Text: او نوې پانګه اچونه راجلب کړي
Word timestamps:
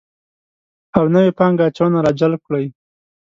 او 0.97 1.05
نوې 1.13 1.31
پانګه 1.37 1.63
اچونه 1.69 1.99
راجلب 2.07 2.41
کړي 2.47 2.65